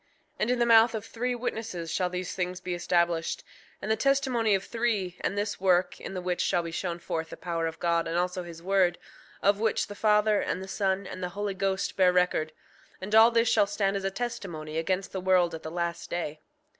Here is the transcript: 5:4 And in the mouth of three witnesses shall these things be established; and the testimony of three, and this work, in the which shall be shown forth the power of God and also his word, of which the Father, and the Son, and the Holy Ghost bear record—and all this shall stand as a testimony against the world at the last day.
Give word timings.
5:4 0.01 0.07
And 0.39 0.49
in 0.49 0.57
the 0.57 0.65
mouth 0.65 0.95
of 0.95 1.05
three 1.05 1.35
witnesses 1.35 1.91
shall 1.93 2.09
these 2.09 2.33
things 2.33 2.59
be 2.59 2.73
established; 2.73 3.43
and 3.83 3.91
the 3.91 3.95
testimony 3.95 4.55
of 4.55 4.63
three, 4.63 5.15
and 5.21 5.37
this 5.37 5.61
work, 5.61 6.01
in 6.01 6.15
the 6.15 6.23
which 6.23 6.41
shall 6.41 6.63
be 6.63 6.71
shown 6.71 6.97
forth 6.97 7.29
the 7.29 7.37
power 7.37 7.67
of 7.67 7.79
God 7.79 8.07
and 8.07 8.17
also 8.17 8.41
his 8.41 8.63
word, 8.63 8.97
of 9.43 9.59
which 9.59 9.85
the 9.85 9.93
Father, 9.93 10.41
and 10.41 10.59
the 10.59 10.67
Son, 10.67 11.05
and 11.05 11.21
the 11.21 11.29
Holy 11.37 11.53
Ghost 11.53 11.95
bear 11.97 12.11
record—and 12.11 13.13
all 13.13 13.29
this 13.29 13.47
shall 13.47 13.67
stand 13.67 13.95
as 13.95 14.03
a 14.03 14.09
testimony 14.09 14.79
against 14.79 15.11
the 15.11 15.21
world 15.21 15.53
at 15.53 15.61
the 15.61 15.69
last 15.69 16.09
day. 16.09 16.39